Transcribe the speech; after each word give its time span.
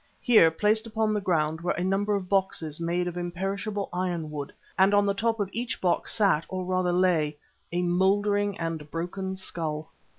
Here, 0.19 0.49
placed 0.49 0.87
upon 0.87 1.13
the 1.13 1.21
ground, 1.21 1.61
were 1.61 1.73
a 1.73 1.83
number 1.83 2.15
of 2.15 2.27
boxes 2.27 2.79
made 2.79 3.07
of 3.07 3.17
imperishable 3.17 3.87
ironwood, 3.93 4.51
and 4.75 4.95
on 4.95 5.05
the 5.05 5.13
top 5.13 5.39
of 5.39 5.51
each 5.53 5.79
box 5.79 6.11
sat, 6.15 6.43
or 6.49 6.65
rather 6.65 6.91
lay, 6.91 7.37
a 7.71 7.83
mouldering 7.83 8.57
and 8.59 8.89
broken 8.89 9.35
skull. 9.37 9.91